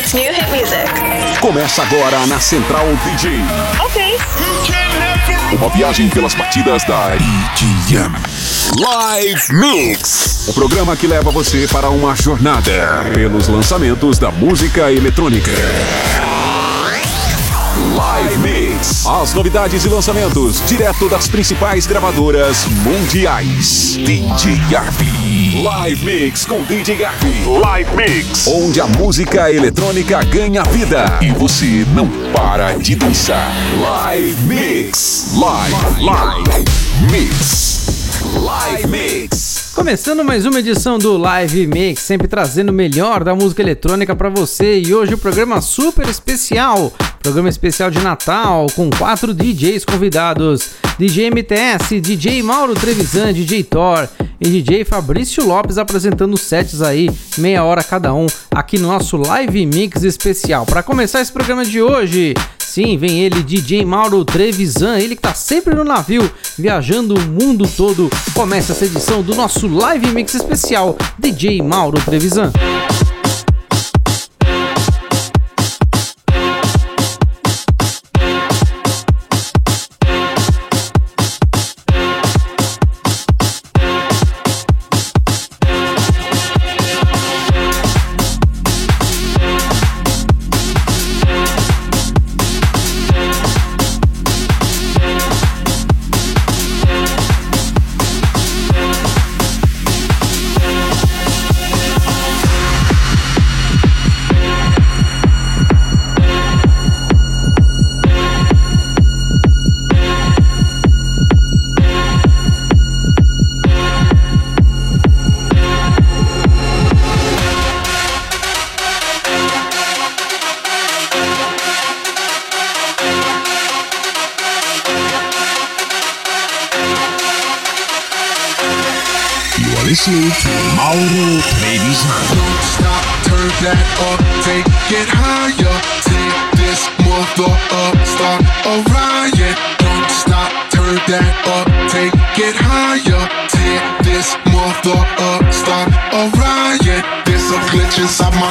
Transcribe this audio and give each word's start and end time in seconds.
It's 0.00 0.14
new 0.14 0.32
hit 0.32 0.48
music. 0.50 1.40
Começa 1.42 1.82
agora 1.82 2.26
na 2.26 2.40
Central 2.40 2.86
DJ. 3.04 3.32
Ok. 3.84 4.18
Uma 5.52 5.68
viagem 5.68 6.08
pelas 6.08 6.32
batidas 6.32 6.82
da 6.84 7.10
EDM. 7.16 8.16
Live 8.78 9.52
Mix. 9.52 10.46
O 10.48 10.54
programa 10.54 10.96
que 10.96 11.06
leva 11.06 11.30
você 11.30 11.68
para 11.70 11.90
uma 11.90 12.16
jornada 12.16 13.04
pelos 13.12 13.46
lançamentos 13.48 14.18
da 14.18 14.30
música 14.30 14.90
eletrônica. 14.90 15.50
Live 17.80 18.36
Mix. 18.38 19.06
As 19.06 19.32
novidades 19.32 19.86
e 19.86 19.88
lançamentos 19.88 20.62
direto 20.66 21.08
das 21.08 21.26
principais 21.28 21.86
gravadoras 21.86 22.66
mundiais. 22.84 23.96
DJ 23.96 24.56
Garbi. 24.70 25.62
Live 25.62 26.04
Mix 26.04 26.44
com 26.44 26.62
DJ 26.62 26.96
Garbi. 26.96 27.42
Live 27.46 27.90
Mix. 27.96 28.46
Onde 28.48 28.82
a 28.82 28.86
música 28.86 29.50
eletrônica 29.50 30.22
ganha 30.24 30.62
vida 30.64 31.18
e 31.22 31.30
você 31.32 31.86
não 31.94 32.06
para 32.34 32.74
de 32.74 32.94
dançar. 32.96 33.50
Live 33.80 34.42
Mix. 34.42 35.32
Live, 35.34 36.04
live 36.04 36.64
Mix. 37.10 37.80
Live 38.34 38.86
Mix. 38.88 39.72
Começando 39.74 40.22
mais 40.22 40.44
uma 40.44 40.58
edição 40.58 40.98
do 40.98 41.16
Live 41.16 41.66
Mix, 41.66 42.02
sempre 42.02 42.28
trazendo 42.28 42.68
o 42.68 42.72
melhor 42.72 43.24
da 43.24 43.34
música 43.34 43.62
eletrônica 43.62 44.14
para 44.14 44.28
você. 44.28 44.78
E 44.78 44.94
hoje 44.94 45.14
o 45.14 45.18
programa 45.18 45.60
super 45.62 46.06
especial, 46.06 46.92
programa 47.20 47.48
especial 47.48 47.90
de 47.90 48.00
Natal 48.00 48.66
com 48.74 48.90
quatro 48.90 49.32
DJs 49.32 49.84
convidados: 49.84 50.70
DJ 50.98 51.30
MTS, 51.30 52.00
DJ 52.00 52.42
Mauro 52.42 52.74
Trevisan, 52.74 53.32
DJ 53.32 53.62
Thor 53.62 54.08
e 54.40 54.48
DJ 54.48 54.84
Fabrício 54.84 55.46
Lopes 55.46 55.78
apresentando 55.78 56.36
sets 56.36 56.82
aí, 56.82 57.10
meia 57.38 57.62
hora 57.62 57.84
cada 57.84 58.12
um, 58.14 58.26
aqui 58.50 58.78
no 58.78 58.88
nosso 58.88 59.16
Live 59.16 59.66
Mix 59.66 60.02
especial. 60.02 60.64
Para 60.64 60.82
começar 60.82 61.20
esse 61.20 61.32
programa 61.32 61.64
de 61.64 61.80
hoje, 61.80 62.34
Sim, 62.58 62.96
vem 62.96 63.22
ele, 63.22 63.42
DJ 63.42 63.84
Mauro 63.84 64.24
Trevisan, 64.24 64.96
ele 64.96 65.16
que 65.16 65.22
tá 65.22 65.34
sempre 65.34 65.74
no 65.74 65.82
navio, 65.82 66.30
viajando 66.56 67.16
o 67.16 67.20
mundo 67.20 67.68
todo. 67.76 68.08
Começa 68.32 68.70
essa 68.70 68.84
edição 68.84 69.22
do 69.22 69.34
nosso 69.34 69.66
Live 69.66 70.06
Mix 70.12 70.34
especial, 70.34 70.96
DJ 71.18 71.60
Mauro 71.62 72.00
Trevisan. 72.00 72.52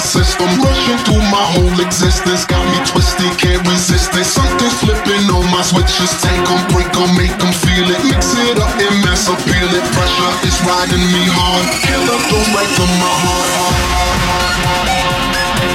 System, 0.02 0.48
rushing 0.64 1.00
through 1.06 1.24
my 1.30 1.46
whole 1.56 1.78
existence. 1.80 2.46
Got 2.46 2.64
me 2.72 2.80
twisted, 2.88 3.32
can't 3.38 3.62
resist 3.68 4.16
it. 4.16 4.26
Something's 4.26 4.76
flipping 4.80 5.28
on 5.32 5.46
my 5.52 5.62
switches. 5.62 6.12
Take 6.24 6.44
them, 6.48 6.62
break 6.72 6.90
them, 6.92 7.12
make 7.16 7.36
them 7.38 7.52
feel 7.52 7.88
it. 7.90 8.00
Mix 8.08 8.34
it 8.36 8.59
up 8.59 8.72
and 8.80 8.96
mess 9.04 9.28
up, 9.28 9.40
feel 9.44 9.70
it. 9.70 9.86
Pressure 9.96 10.34
is 10.48 10.58
riding 10.64 11.06
me 11.12 11.24
hard. 11.32 11.66
Killer 11.84 12.20
goes 12.32 12.48
right 12.56 12.72
to 12.80 12.86
my 13.00 13.14
heart. 13.24 13.50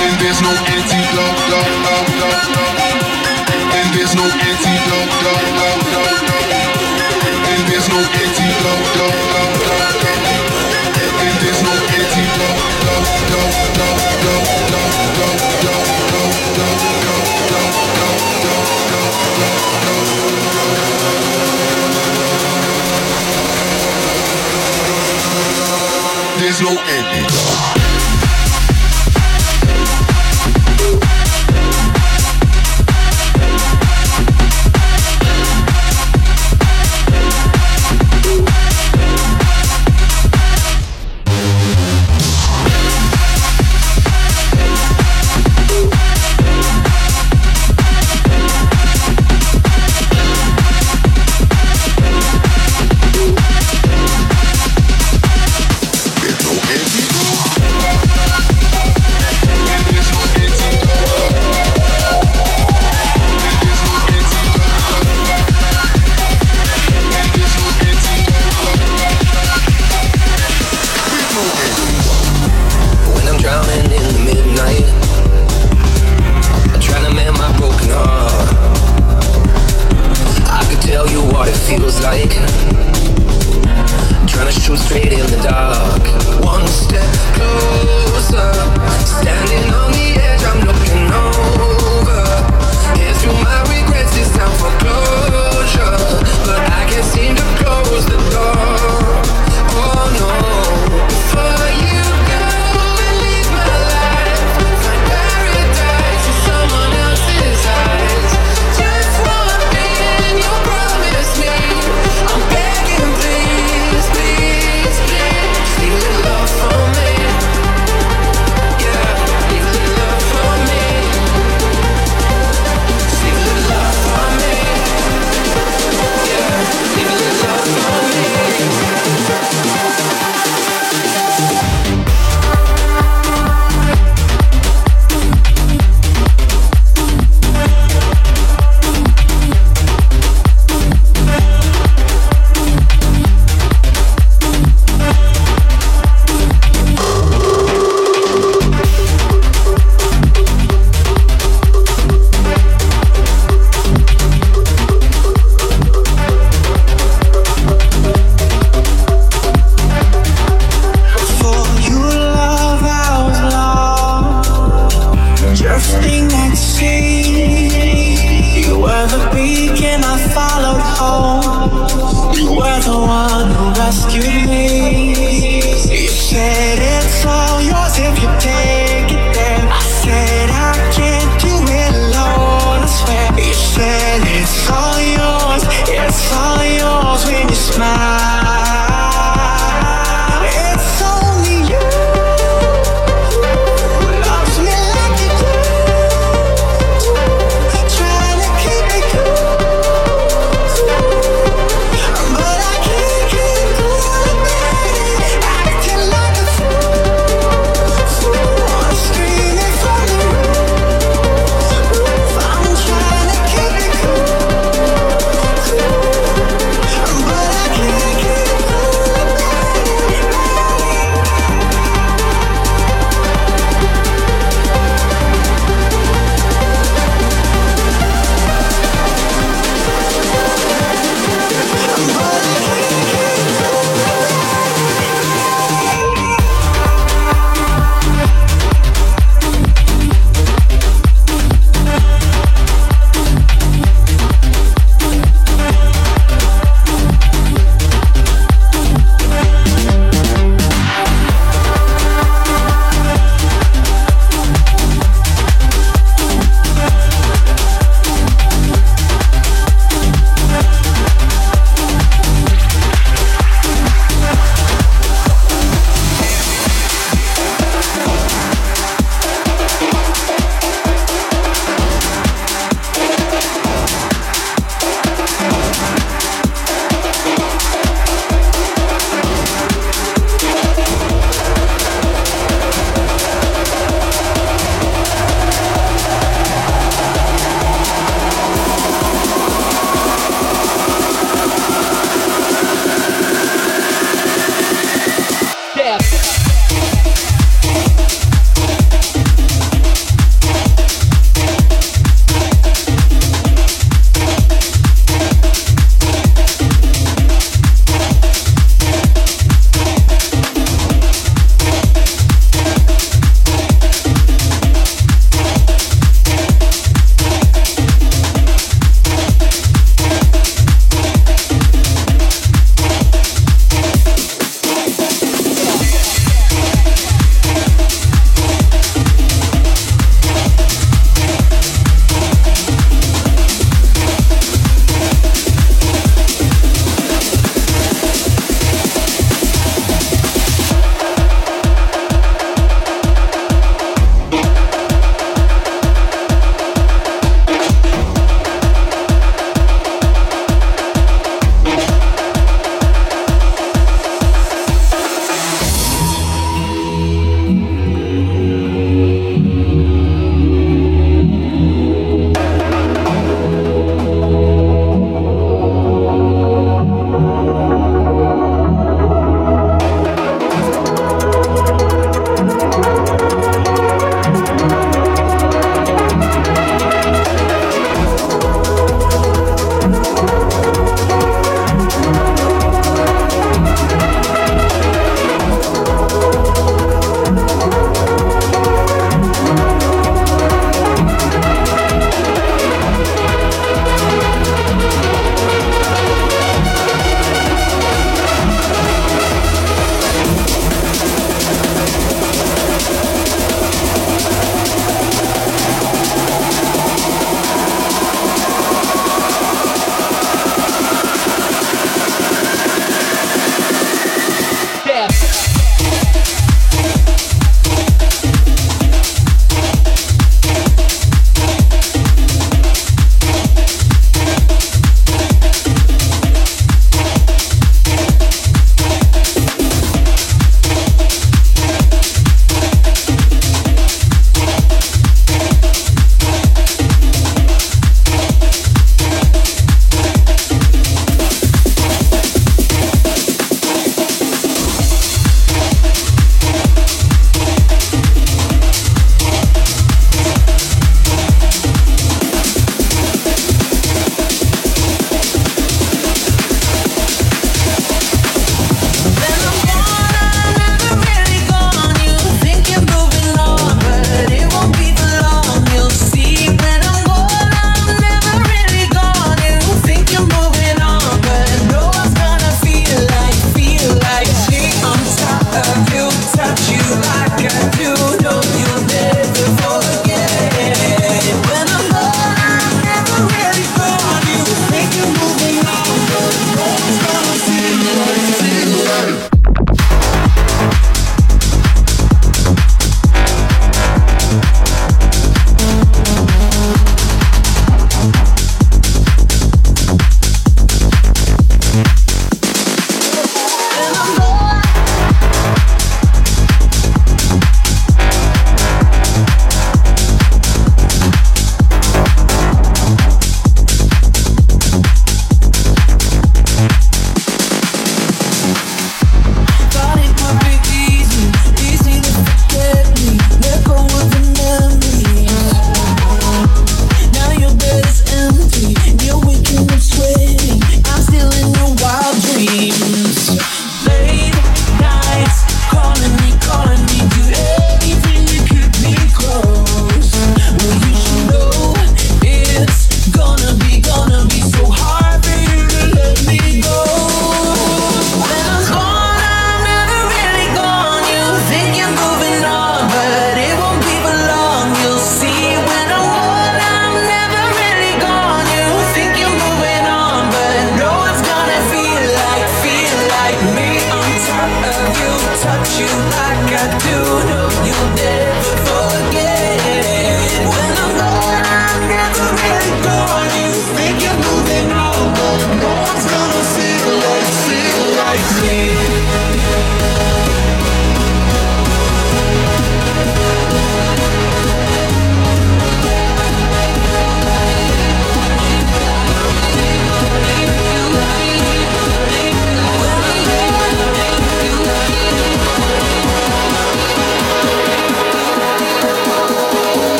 And 0.00 0.14
there's 0.20 0.40
no 0.40 0.52
antidote. 0.54 1.40
And 3.76 3.86
there's 3.94 4.14
no 4.16 4.26
antidote. 4.26 5.12
And 7.46 7.60
there's 7.68 7.88
no 7.88 8.00
antidote. 8.00 9.55
Lizzo 26.58 26.70
end. 26.70 27.05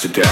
to 0.00 0.08
death. 0.08 0.31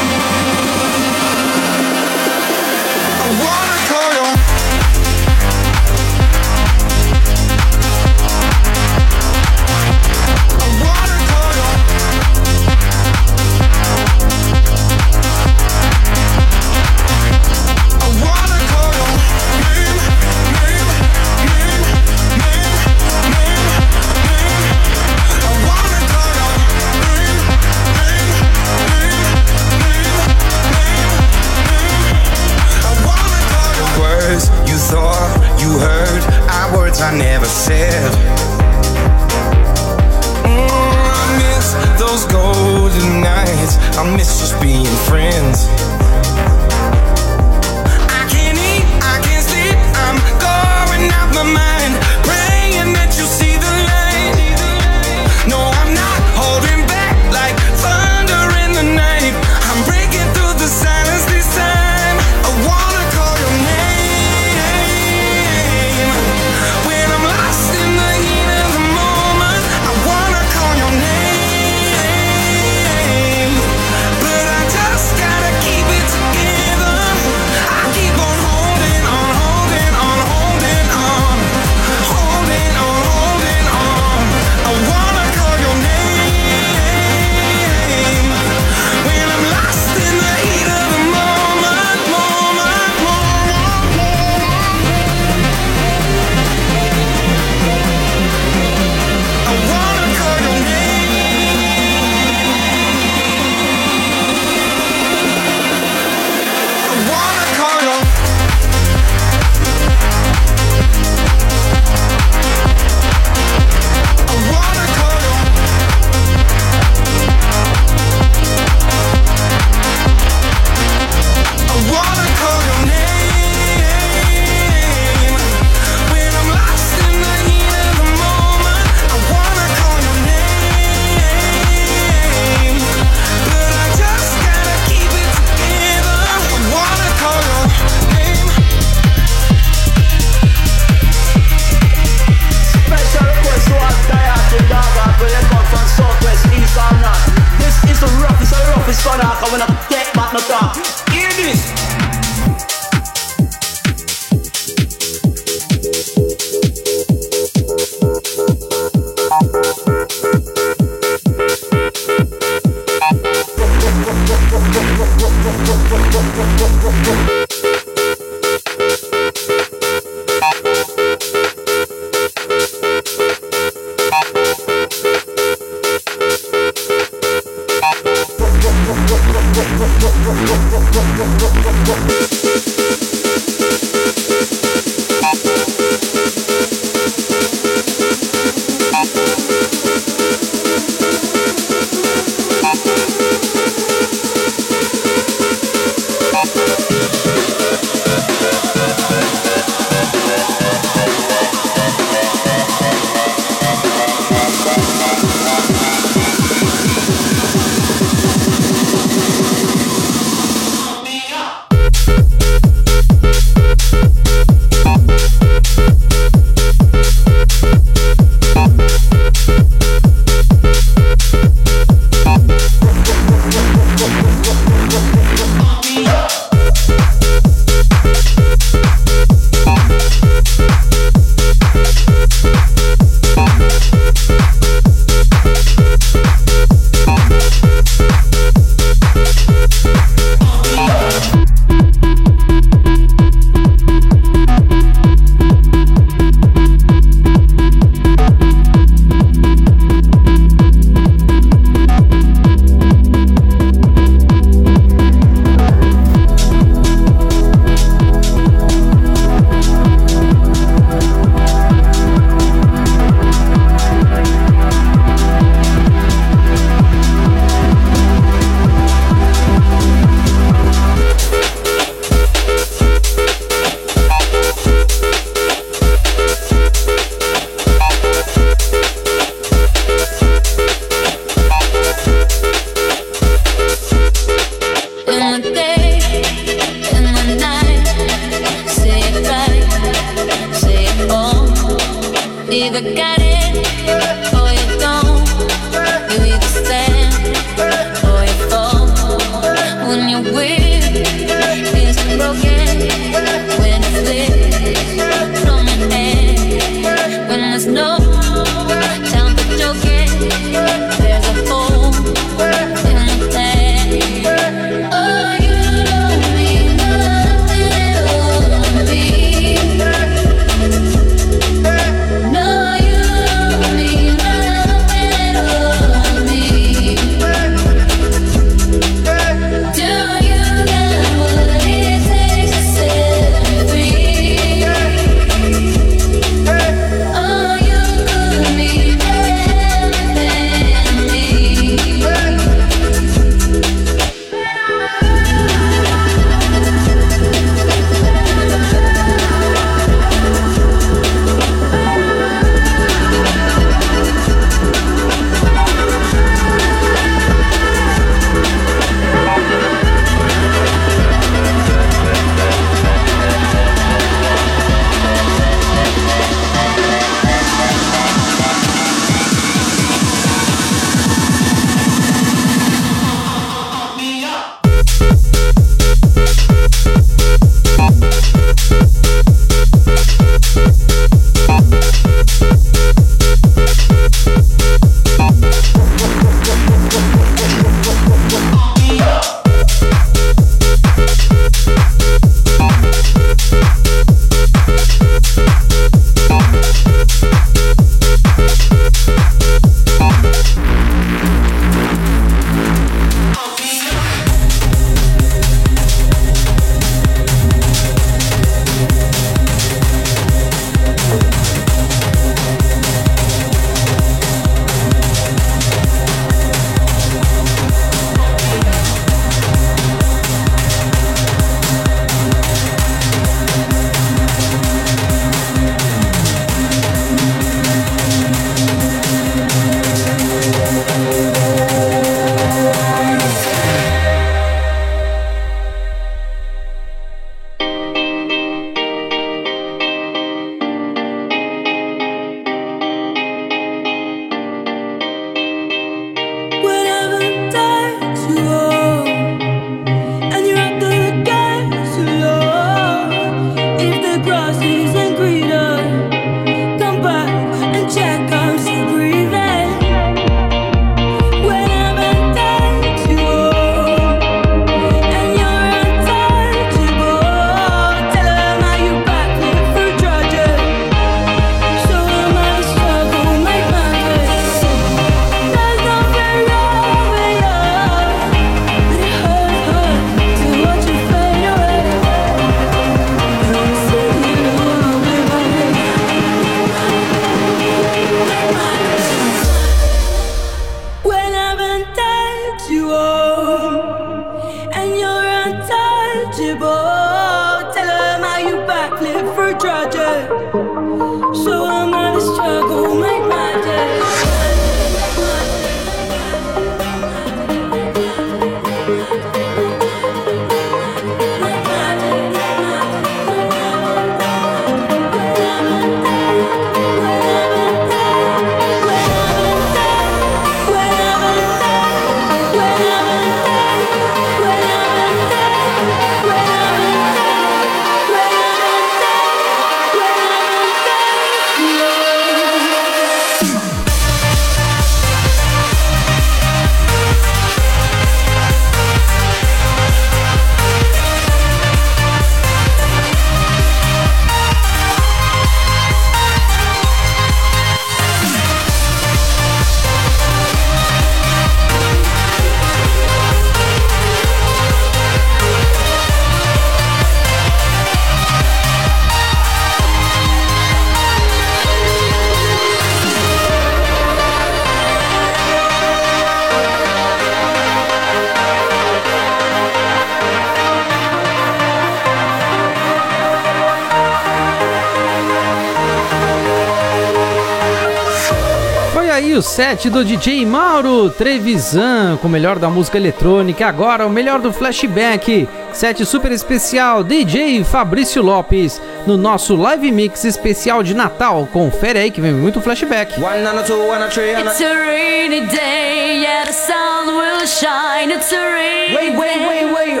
Set 579.58 579.90
do 579.90 580.04
DJ 580.04 580.46
Mauro 580.46 581.10
Trevisan 581.10 582.16
com 582.22 582.28
o 582.28 582.30
melhor 582.30 582.60
da 582.60 582.70
música 582.70 582.96
eletrônica. 582.96 583.66
Agora 583.66 584.06
o 584.06 584.08
melhor 584.08 584.40
do 584.40 584.52
flashback. 584.52 585.48
Set 585.72 586.06
super 586.06 586.30
especial 586.30 587.02
DJ 587.02 587.64
Fabrício 587.64 588.22
Lopes 588.22 588.80
no 589.04 589.16
nosso 589.16 589.56
live 589.56 589.90
mix 589.90 590.24
especial 590.24 590.84
de 590.84 590.94
Natal. 590.94 591.48
Confere 591.52 591.98
aí 591.98 592.12
que 592.12 592.20
vem 592.20 592.32
muito 592.34 592.60
flashback. 592.60 593.14
It's 593.14 594.60
a 594.60 594.74
rainy 594.74 595.40
day, 595.48 596.22
yeah, 596.22 596.46
the 596.46 596.52
sun 596.52 597.08
will 597.08 597.44
shine. 597.44 598.14
It's 598.14 598.32
a 598.32 598.52
rainy 598.52 598.94
Wait, 598.94 599.16
wait, 599.18 599.38
day. 599.38 599.48
wait, 599.48 599.72
wait. 599.74 600.00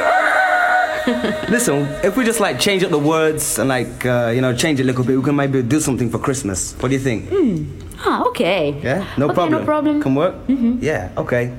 Listen, 1.50 1.88
if 2.04 2.16
we 2.16 2.24
just 2.24 2.38
like 2.38 2.60
change 2.60 2.84
up 2.84 2.90
the 2.92 2.98
words 2.98 3.58
and 3.58 3.68
like 3.68 4.06
uh, 4.06 4.30
you 4.32 4.40
know 4.40 4.54
change 4.54 4.78
it 4.78 4.84
a 4.84 4.86
little 4.86 5.02
bit, 5.02 5.16
we 5.16 5.22
can 5.24 5.34
maybe 5.34 5.62
do 5.62 5.80
something 5.80 6.08
for 6.10 6.20
Christmas. 6.20 6.76
What 6.78 6.90
do 6.90 6.94
you 6.94 7.00
think? 7.02 7.87
Ah, 8.00 8.22
okay. 8.28 8.74
Yeah, 8.82 9.04
no 9.16 9.26
Okay, 9.26 9.34
problem. 9.34 9.60
no 9.60 9.64
problem. 9.66 10.02
Can 10.02 10.14
work. 10.14 10.34
Mm-hmm. 10.46 10.78
Yeah, 10.80 11.10
okay. 11.16 11.50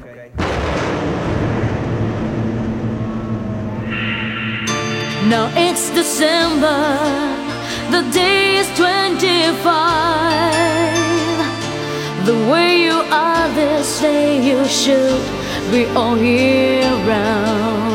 Now 5.30 5.52
it's 5.56 5.89
December, 5.91 6.97
the 7.91 8.02
day 8.12 8.58
is 8.58 8.67
25. 8.75 9.56
The 12.25 12.34
way 12.52 12.82
you 12.84 12.97
are, 13.12 13.47
this 13.54 14.02
day, 14.02 14.41
you 14.41 14.65
should 14.67 15.21
be 15.71 15.86
all 15.95 16.17
year 16.17 16.89
round. 17.06 17.88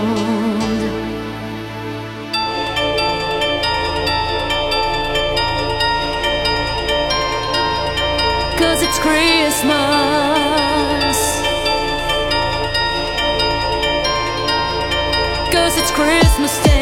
Christmas. 9.05 9.75
Cause 15.53 15.77
it's 15.77 15.91
Christmas 15.91 16.65
Day. 16.65 16.74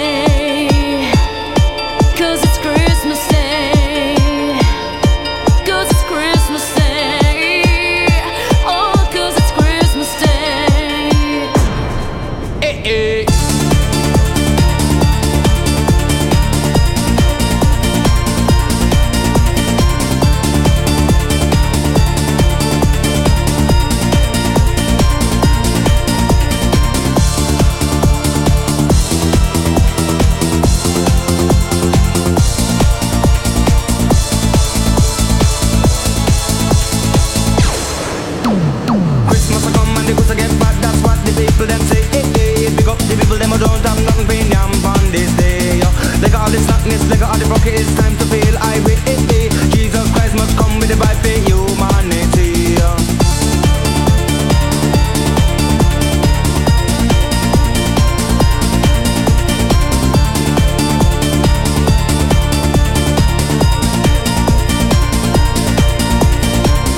It's 47.65 47.95
time 47.95 48.17
to 48.17 48.25
feel 48.27 48.57
irate. 48.59 48.99
Hey, 49.07 49.21
hey. 49.31 49.49
Jesus 49.71 50.11
Christ 50.13 50.35
must 50.35 50.57
come 50.57 50.79
with 50.79 50.89
the 50.89 50.97
vibe 50.97 51.21
for 51.21 51.29
humanity. 51.29 52.75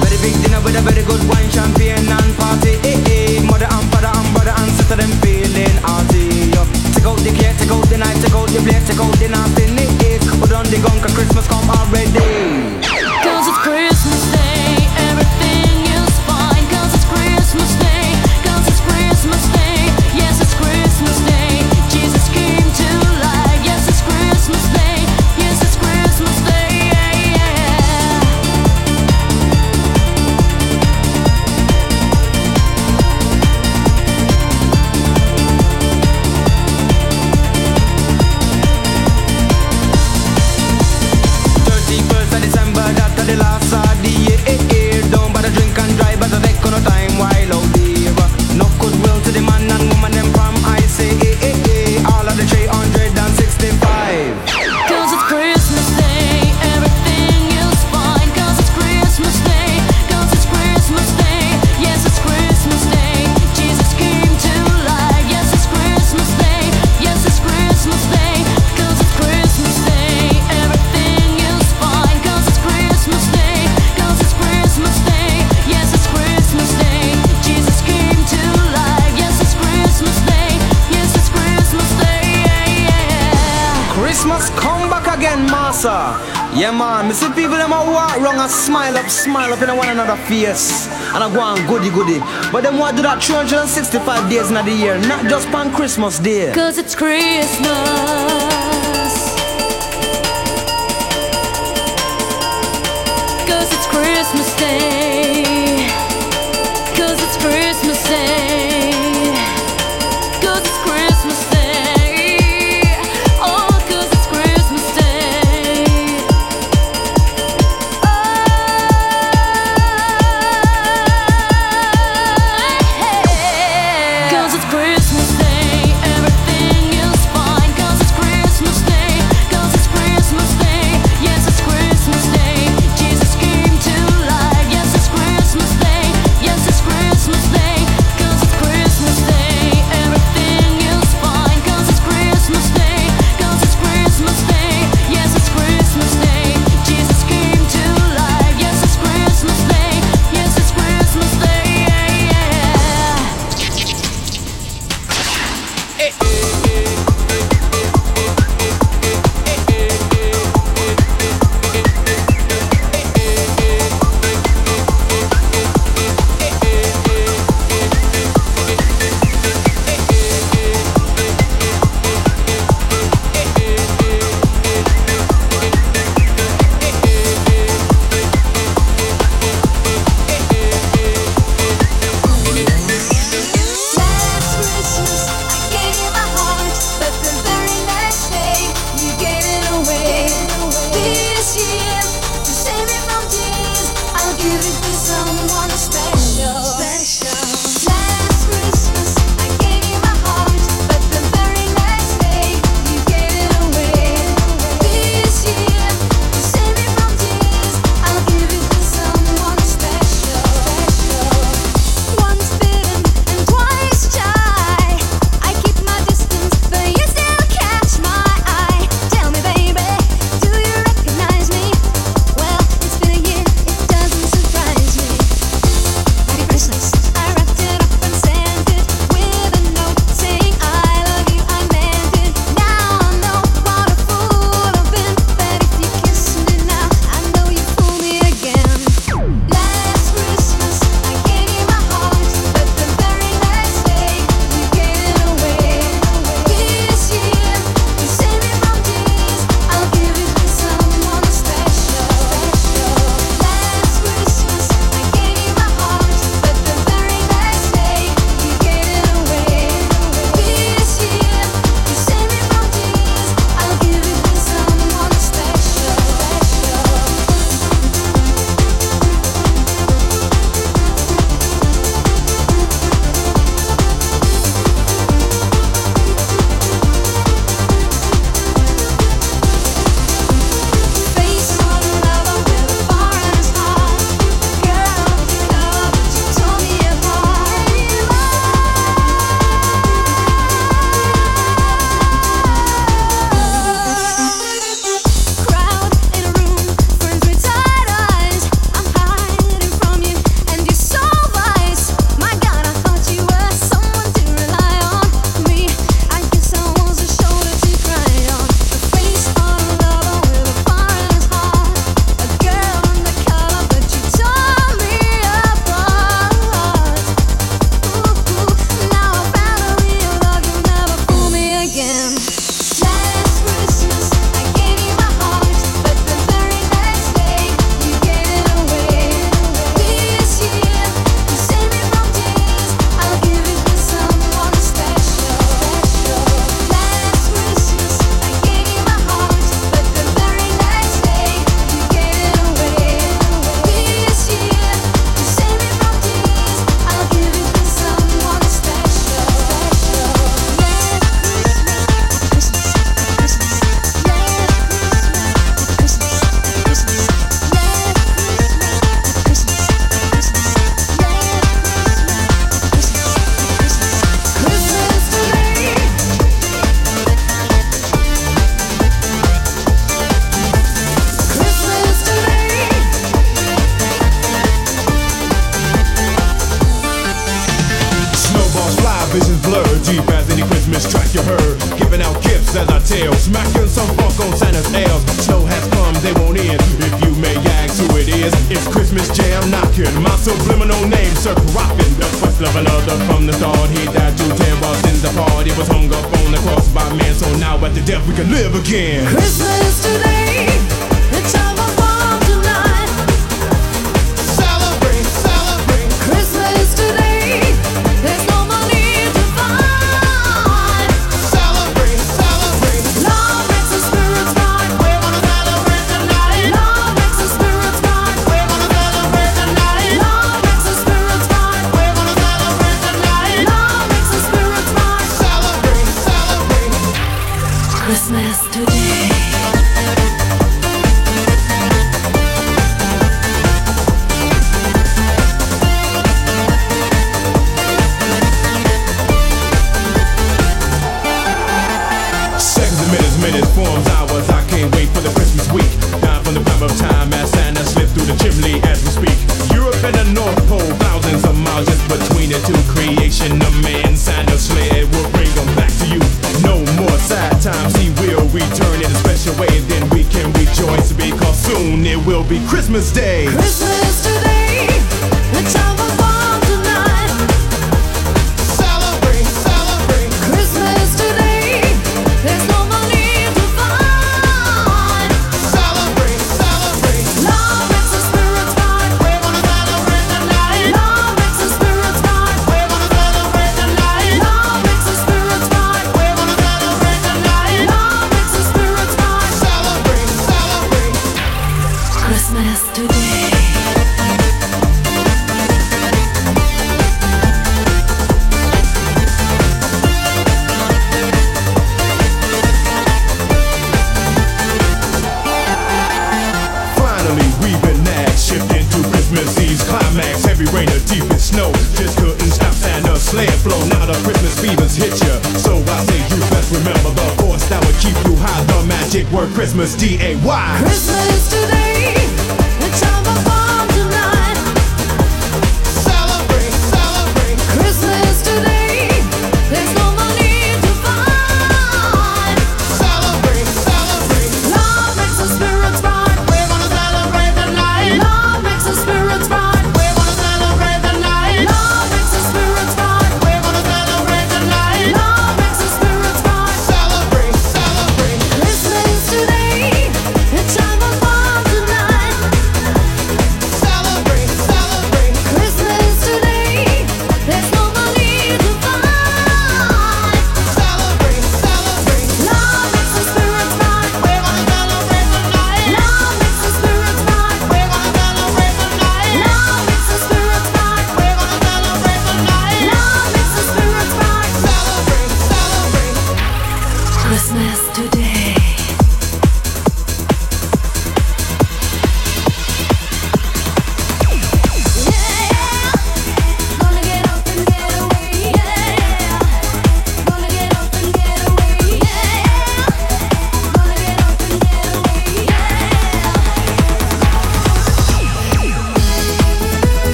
Very 0.00 0.18
big 0.22 0.34
dinner 0.42 0.60
with 0.62 0.76
a 0.76 0.82
very 0.82 1.02
good 1.02 1.22
wine, 1.28 1.50
champagne 1.50 2.08
and 2.08 2.36
party. 2.38 2.78
Eh, 2.86 3.02
eh. 3.10 3.42
Mother 3.42 3.66
and 3.66 3.86
father 3.92 4.12
and 4.14 4.32
brother 4.32 4.54
and 4.56 4.70
sister 4.72 4.96
them 4.96 5.10
feeling. 5.20 5.76
Take 6.94 7.04
out 7.04 7.18
the 7.18 7.30
cake, 7.30 7.58
take 7.58 7.70
out 7.70 7.84
the 7.88 7.98
out 8.34 8.48
the 8.48 8.60
take 8.86 9.00
out 9.00 9.12
the 9.18 9.28
nasty 9.28 9.75
Christmas 11.16 11.48
come 11.48 11.70
already. 11.70 12.65
Smile 89.26 89.52
up, 89.52 89.60
in 89.60 89.76
one 89.76 89.88
another 89.88 90.16
face. 90.28 90.86
And 91.14 91.22
I 91.24 91.32
go 91.32 91.40
on 91.40 91.58
goody 91.66 91.90
goody. 91.90 92.20
But 92.52 92.62
them 92.62 92.78
want 92.78 92.96
do 92.96 93.02
that 93.02 93.22
365 93.22 94.30
days 94.30 94.48
in 94.48 94.54
the 94.54 94.72
year, 94.72 94.98
not 94.98 95.24
just 95.28 95.48
on 95.52 95.74
Christmas 95.74 96.18
Day. 96.18 96.52
Cause 96.54 96.78
it's 96.78 96.94
Christmas. 96.94 98.45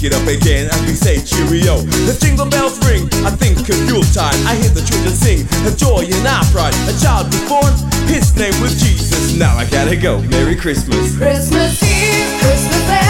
pick 0.00 0.12
it 0.12 0.16
up 0.16 0.26
again 0.28 0.66
as 0.70 0.80
we 0.82 0.94
say 0.94 1.20
cheerio. 1.20 1.76
The 2.08 2.16
jingle 2.20 2.46
bells 2.48 2.78
ring, 2.86 3.04
I 3.24 3.30
think 3.30 3.58
it's 3.68 3.78
Yuletide. 3.88 4.34
I 4.46 4.56
hear 4.56 4.70
the 4.70 4.82
children 4.82 5.14
sing, 5.14 5.46
a 5.66 5.76
joy 5.76 6.08
and 6.08 6.26
our 6.26 6.44
pride. 6.52 6.74
A 6.88 6.98
child 6.98 7.26
was 7.26 7.42
born, 7.48 7.72
his 8.08 8.34
name 8.36 8.58
was 8.62 8.80
Jesus. 8.80 9.36
Now 9.36 9.56
I 9.56 9.68
gotta 9.68 9.96
go. 9.96 10.20
Merry 10.22 10.56
Christmas. 10.56 11.16
Christmas 11.16 11.82
Eve, 11.82 12.40
Christmas 12.40 13.04
Eve. 13.04 13.09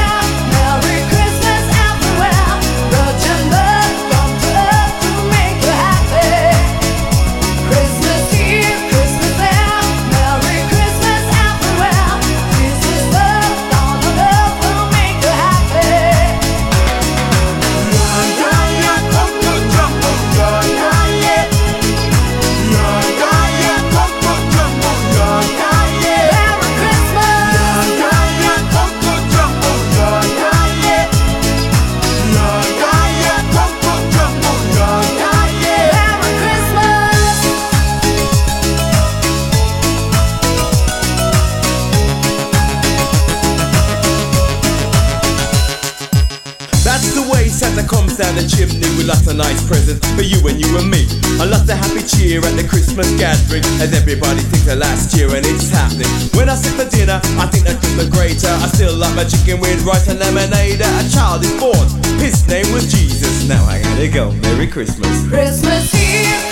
beer 52.31 52.47
at 52.47 52.55
the 52.55 52.63
Christmas 52.63 53.11
gathering. 53.19 53.65
And 53.83 53.91
everybody 53.93 54.41
thinks 54.47 54.69
of 54.71 54.79
last 54.79 55.17
year 55.19 55.27
and 55.35 55.45
it's 55.45 55.69
happening. 55.69 56.07
When 56.39 56.49
I 56.49 56.55
sit 56.55 56.79
for 56.79 56.89
dinner, 56.89 57.19
I 57.43 57.47
think 57.51 57.67
that 57.67 57.83
the 57.99 58.07
greater. 58.07 58.55
I 58.63 58.69
still 58.71 58.95
like 58.95 59.15
my 59.17 59.25
chicken 59.25 59.59
with 59.59 59.83
rice 59.83 60.07
and 60.07 60.21
lemonade. 60.21 60.81
A 60.81 61.03
child 61.11 61.43
is 61.43 61.53
born, 61.59 61.89
his 62.23 62.47
name 62.47 62.71
was 62.73 62.87
Jesus. 62.87 63.49
Now 63.49 63.65
I 63.67 63.83
gotta 63.83 64.07
go, 64.07 64.31
Merry 64.47 64.69
Christmas. 64.69 65.11
Christmas 65.29 65.93
Eve. 65.95 66.50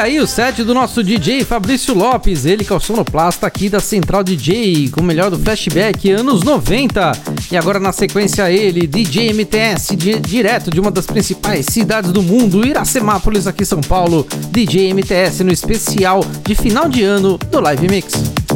E 0.00 0.02
aí 0.02 0.18
o 0.18 0.26
set 0.26 0.64
do 0.64 0.72
nosso 0.72 1.04
DJ 1.04 1.44
Fabrício 1.44 1.92
Lopes, 1.92 2.46
ele 2.46 2.64
que 2.64 2.72
é 2.72 2.74
o 2.74 2.80
sonoplasta 2.80 3.46
aqui 3.46 3.68
da 3.68 3.80
Central 3.80 4.24
DJ, 4.24 4.88
com 4.88 5.02
o 5.02 5.04
melhor 5.04 5.30
do 5.30 5.38
flashback 5.38 6.10
anos 6.10 6.42
90. 6.42 7.12
E 7.52 7.56
agora 7.56 7.78
na 7.78 7.92
sequência 7.92 8.50
ele, 8.50 8.86
DJ 8.86 9.34
MTS, 9.34 9.94
di 9.94 10.18
direto 10.18 10.70
de 10.70 10.80
uma 10.80 10.90
das 10.90 11.04
principais 11.04 11.66
cidades 11.66 12.12
do 12.12 12.22
mundo, 12.22 12.66
Iracemápolis, 12.66 13.46
aqui 13.46 13.62
São 13.62 13.82
Paulo. 13.82 14.26
DJ 14.50 14.94
MTS 14.94 15.44
no 15.44 15.52
especial 15.52 16.24
de 16.46 16.54
final 16.54 16.88
de 16.88 17.02
ano 17.02 17.36
do 17.36 17.60
Live 17.60 17.86
Mix. 17.86 18.49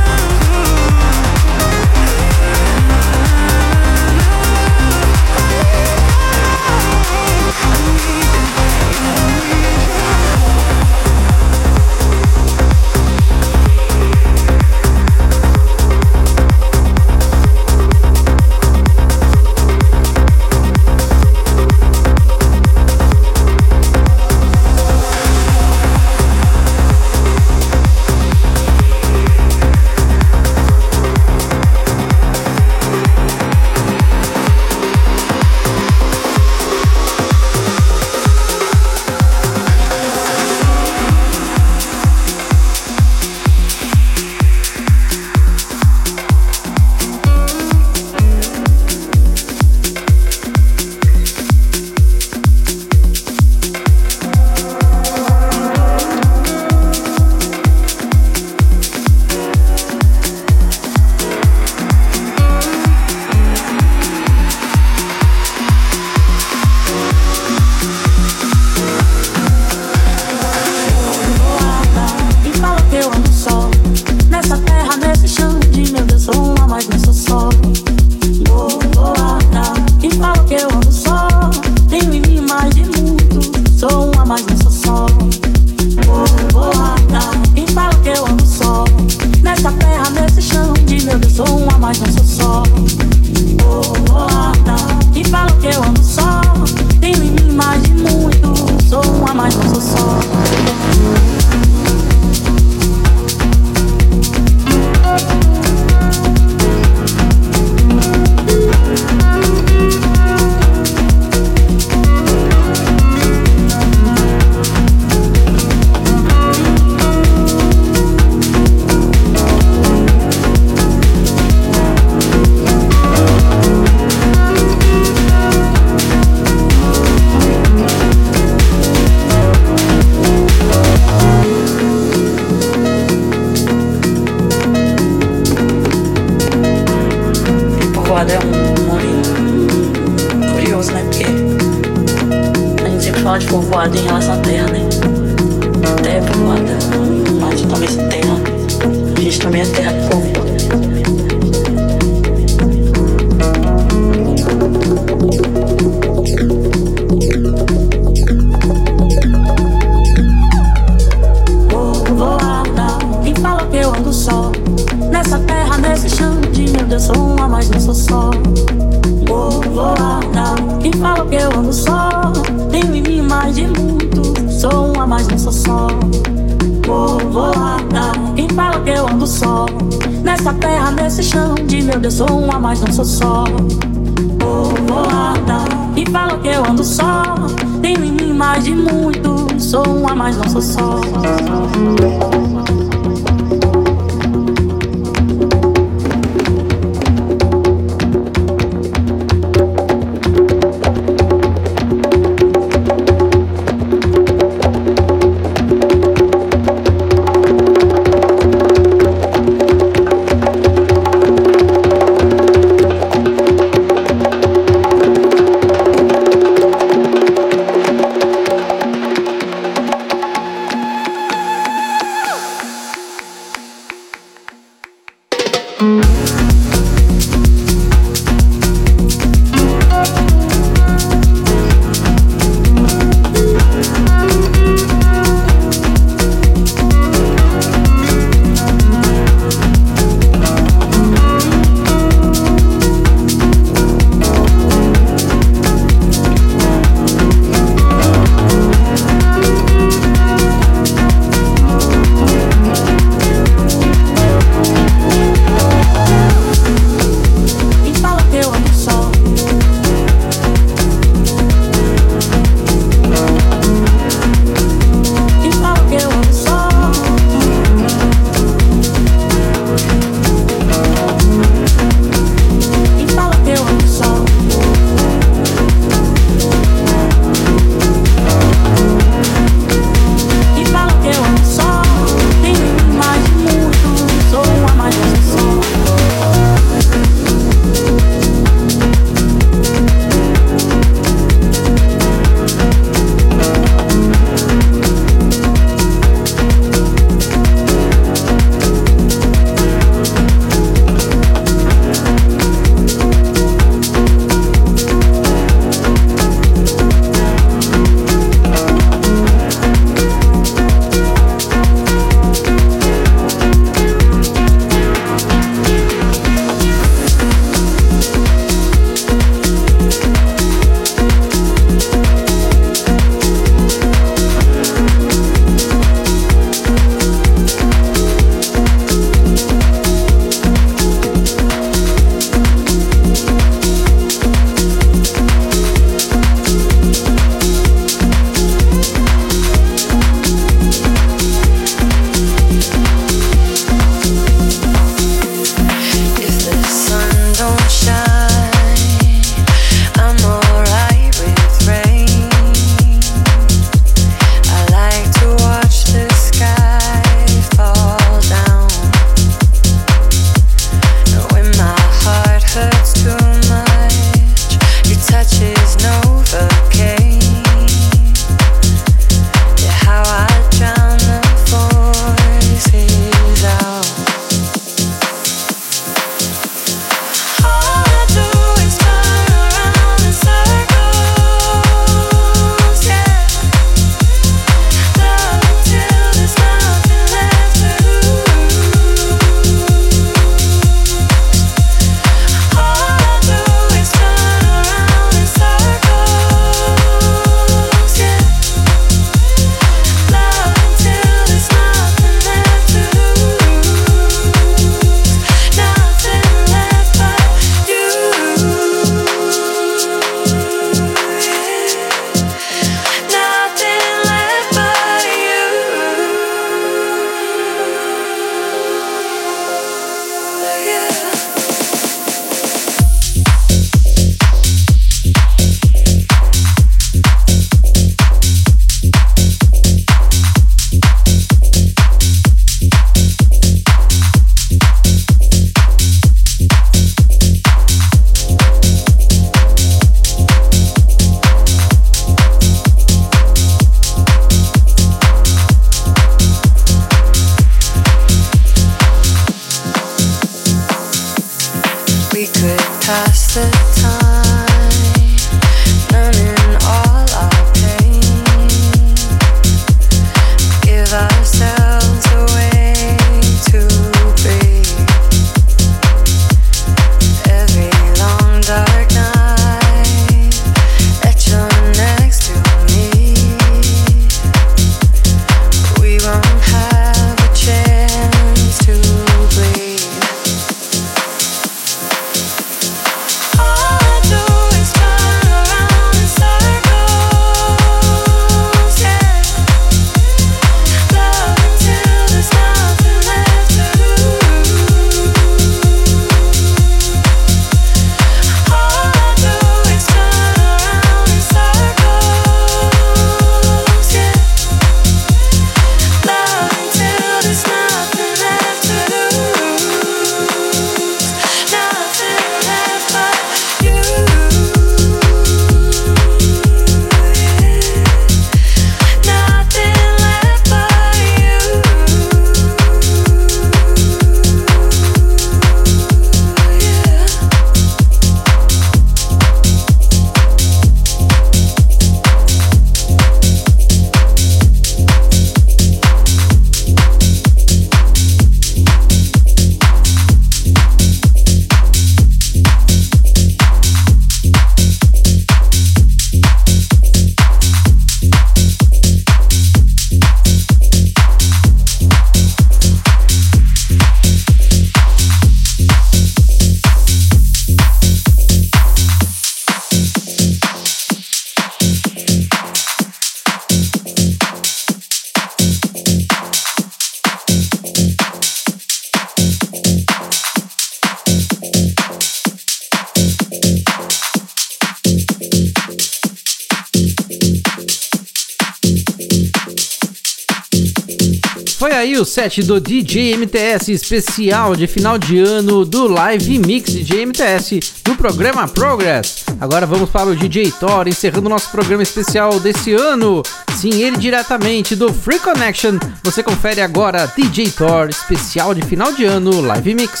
O 582.00 582.04
set 582.04 582.42
do 582.42 582.58
DJ 582.58 583.14
MTS 583.14 583.72
especial 583.72 584.56
de 584.56 584.66
final 584.66 584.96
de 584.96 585.18
ano 585.18 585.66
do 585.66 585.86
Live 585.86 586.38
Mix 586.38 586.72
DJ 586.72 587.04
MTS 587.04 587.60
do 587.84 587.94
programa 587.94 588.48
Progress. 588.48 589.24
Agora 589.38 589.66
vamos 589.66 589.90
para 589.90 590.08
o 590.08 590.16
DJ 590.16 590.50
Thor, 590.50 590.88
encerrando 590.88 591.28
nosso 591.28 591.50
programa 591.50 591.82
especial 591.82 592.40
desse 592.40 592.72
ano. 592.72 593.22
Sim, 593.54 593.82
ele 593.82 593.98
diretamente 593.98 594.74
do 594.74 594.92
Free 594.94 595.18
Connection. 595.18 595.78
Você 596.02 596.22
confere 596.22 596.62
agora 596.62 597.06
DJ 597.14 597.50
Thor, 597.50 597.90
especial 597.90 598.54
de 598.54 598.62
final 598.62 598.92
de 598.92 599.04
ano 599.04 599.42
Live 599.42 599.74
Mix. 599.74 600.00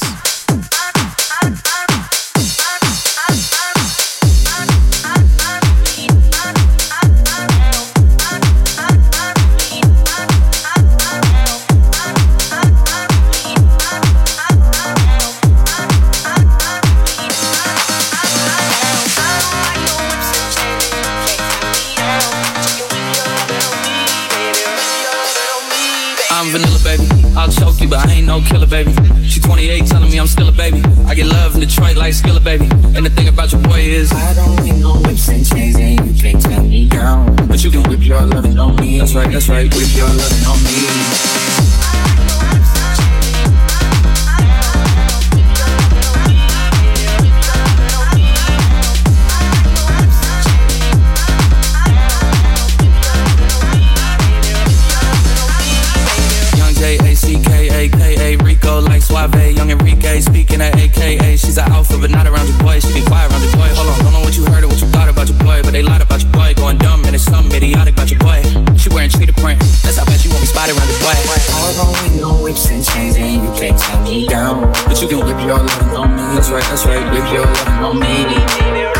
I'll 27.80 27.86
choke 27.86 27.88
you, 27.88 27.88
but 27.88 28.06
I 28.06 28.12
ain't 28.12 28.26
no 28.26 28.40
killer, 28.40 28.66
baby. 28.66 28.92
She 29.26 29.40
28, 29.40 29.86
telling 29.86 30.10
me 30.10 30.18
I'm 30.18 30.26
still 30.26 30.48
a 30.48 30.52
baby. 30.52 30.82
I 31.06 31.14
get 31.14 31.26
love 31.26 31.54
in 31.54 31.60
Detroit 31.60 31.96
like 31.96 32.12
Skilla, 32.12 32.42
baby. 32.42 32.64
And 32.96 33.06
the 33.06 33.10
thing 33.10 33.28
about 33.28 33.52
your 33.52 33.62
boy 33.62 33.80
is 33.80 34.12
I 34.12 34.34
don't 34.34 34.64
need 34.64 34.80
no 34.80 34.96
whips 35.00 35.28
and 35.28 35.46
chains, 35.46 35.76
and 35.76 36.06
you 36.06 36.20
can't 36.20 36.42
tell 36.42 36.62
me 36.62 36.88
down. 36.88 37.34
But 37.48 37.62
you 37.64 37.70
can 37.70 37.82
whip 37.88 38.02
your 38.02 38.20
loving 38.22 38.58
on 38.58 38.76
me. 38.76 38.98
That's 38.98 39.14
right, 39.14 39.30
that's 39.30 39.48
right. 39.48 39.72
Whip 39.74 39.88
your 39.96 40.08
loving 40.08 40.46
on 40.46 40.62
me. 40.64 41.69
Suave, 59.20 59.52
Young 59.54 59.70
Enrique 59.70 60.20
speaking 60.20 60.62
at 60.62 60.74
AKA. 60.76 61.36
She's 61.36 61.58
an 61.58 61.70
alpha, 61.70 61.98
but 61.98 62.10
not 62.10 62.26
around 62.26 62.48
your 62.48 62.58
boy. 62.58 62.80
She 62.80 62.92
be 62.94 63.04
quiet 63.04 63.30
around 63.30 63.42
your 63.42 63.52
boy. 63.52 63.68
Hold 63.76 63.88
on, 63.88 63.98
don't 64.00 64.12
know 64.12 64.20
what 64.20 64.34
you 64.34 64.44
heard 64.46 64.64
or 64.64 64.68
what 64.68 64.80
you 64.80 64.86
thought 64.88 65.08
about 65.10 65.28
your 65.28 65.36
boy, 65.38 65.60
but 65.62 65.72
they 65.72 65.82
lied 65.82 66.00
about 66.00 66.22
your 66.22 66.32
boy. 66.32 66.54
Going 66.54 66.78
dumb 66.78 67.04
and 67.04 67.14
it's 67.14 67.24
something 67.24 67.54
idiotic 67.54 67.94
about 67.94 68.10
your 68.10 68.20
boy. 68.20 68.40
She 68.78 68.88
wearing 68.88 69.10
cheetah 69.10 69.34
print. 69.34 69.60
That's 69.84 69.98
how 69.98 70.06
bad 70.06 70.24
you 70.24 70.30
won't 70.30 70.40
be 70.40 70.46
spotted 70.46 70.74
around 70.74 70.88
your 70.88 71.00
boy. 71.04 71.16
Don't 71.76 72.12
need 72.12 72.20
no 72.20 72.42
whips 72.42 72.70
and 72.70 72.82
chains, 72.82 73.16
and 73.16 73.44
you 73.44 73.52
can't 73.60 73.78
tie 73.78 74.02
me 74.04 74.26
down. 74.26 74.72
But 74.88 75.02
you 75.02 75.08
can 75.08 75.18
whip 75.18 75.36
your 75.44 75.58
loving 75.58 75.96
on 75.96 76.16
me. 76.16 76.22
That's 76.34 76.48
right, 76.48 76.64
that's 76.64 76.86
right. 76.86 77.04
Whip 77.12 77.28
your 77.32 77.44
loving 77.44 77.84
on 77.84 78.00
me. 78.00 78.99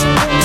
Peace. 0.00 0.37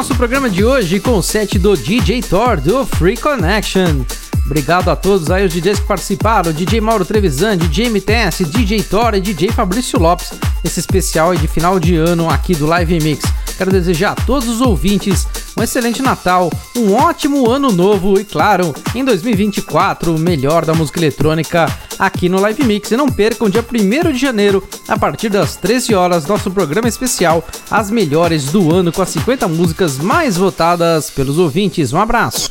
Nosso 0.00 0.14
programa 0.14 0.48
de 0.48 0.64
hoje 0.64 0.98
com 0.98 1.18
o 1.18 1.22
set 1.22 1.58
do 1.58 1.76
DJ 1.76 2.22
Thor 2.22 2.58
do 2.58 2.86
Free 2.86 3.18
Connection. 3.18 4.02
Obrigado 4.46 4.88
a 4.88 4.96
todos 4.96 5.30
aí 5.30 5.44
os 5.44 5.52
DJs 5.52 5.80
que 5.80 5.86
participaram, 5.86 6.54
DJ 6.54 6.80
Mauro 6.80 7.04
Trevisan, 7.04 7.58
DJ 7.58 7.90
MTS, 7.90 8.46
DJ 8.46 8.82
Thor 8.82 9.14
e 9.14 9.20
DJ 9.20 9.50
Fabrício 9.50 9.98
Lopes. 9.98 10.32
Esse 10.64 10.80
especial 10.80 11.32
aí 11.32 11.38
de 11.38 11.46
final 11.46 11.78
de 11.78 11.96
ano 11.96 12.30
aqui 12.30 12.54
do 12.54 12.64
Live 12.64 12.98
Mix. 12.98 13.22
Quero 13.58 13.70
desejar 13.70 14.12
a 14.12 14.14
todos 14.14 14.48
os 14.48 14.62
ouvintes 14.62 15.28
um 15.54 15.62
excelente 15.62 16.00
Natal, 16.00 16.50
um 16.74 16.94
ótimo 16.94 17.50
ano 17.50 17.70
novo 17.70 18.18
e, 18.18 18.24
claro, 18.24 18.74
em 18.94 19.04
2024, 19.04 20.14
o 20.14 20.18
melhor 20.18 20.64
da 20.64 20.72
música 20.72 20.98
eletrônica 20.98 21.66
aqui 21.98 22.30
no 22.30 22.40
Live 22.40 22.64
Mix. 22.64 22.90
E 22.90 22.96
não 22.96 23.06
percam, 23.06 23.50
dia 23.50 23.62
1 23.62 24.12
de 24.12 24.18
janeiro, 24.18 24.66
a 24.90 24.98
partir 24.98 25.28
das 25.28 25.54
13 25.54 25.94
horas, 25.94 26.26
nosso 26.26 26.50
programa 26.50 26.88
especial 26.88 27.44
As 27.70 27.90
Melhores 27.90 28.46
do 28.46 28.74
Ano 28.74 28.90
com 28.90 29.00
as 29.00 29.08
50 29.10 29.46
músicas 29.46 29.98
mais 29.98 30.36
votadas 30.36 31.08
pelos 31.08 31.38
ouvintes. 31.38 31.92
Um 31.92 32.00
abraço! 32.00 32.50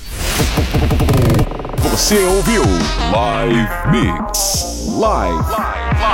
Você 1.91 2.17
ouviu 2.19 2.63
Live 3.11 3.69
Mix. 3.91 4.87
Live, 4.97 5.43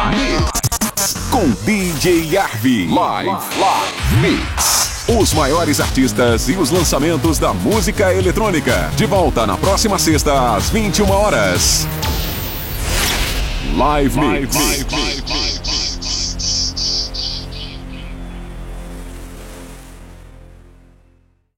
Mix. 0.09 1.15
Com 1.29 1.47
DJ 1.63 2.37
Arvi. 2.37 2.87
Live, 2.87 3.29
Live 3.29 4.17
Mix. 4.19 5.05
Os 5.07 5.31
maiores 5.31 5.79
artistas 5.79 6.49
e 6.49 6.53
os 6.53 6.71
lançamentos 6.71 7.37
da 7.37 7.53
música 7.53 8.11
eletrônica. 8.11 8.89
De 8.95 9.05
volta 9.05 9.45
na 9.45 9.57
próxima 9.57 9.99
sexta, 9.99 10.55
às 10.55 10.71
21 10.71 11.07
horas. 11.11 11.87
Live 13.75 14.19
Mix. 14.19 14.85